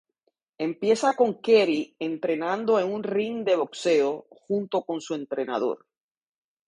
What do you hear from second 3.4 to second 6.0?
de boxeo, junto con su entrenador.